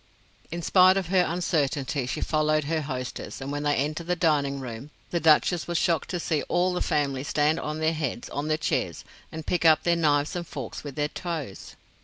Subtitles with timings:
[0.49, 4.59] In spite of her uncertainty, she followed her hostess, and when they entered the dining
[4.59, 8.47] room the Duchess was shocked to see all the family stand on their heads on
[8.47, 11.75] the chairs and pick up their knives and forks with their toes.